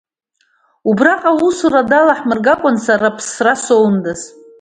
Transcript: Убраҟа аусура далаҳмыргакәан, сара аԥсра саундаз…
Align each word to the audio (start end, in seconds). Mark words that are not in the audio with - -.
Убраҟа 0.89 1.31
аусура 1.35 1.81
далаҳмыргакәан, 1.89 2.75
сара 2.85 3.05
аԥсра 3.09 3.53
саундаз… 3.63 4.21